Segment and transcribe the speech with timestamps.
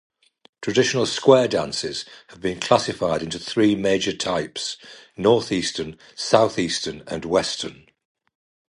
[0.63, 4.77] Traditional square dances have been classified into three major types:
[5.15, 7.85] Northeastern, Southeastern, and Western.